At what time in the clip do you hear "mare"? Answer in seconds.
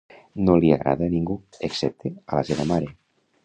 2.75-2.93